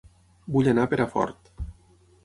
[0.55, 1.55] Vull anar a Perafort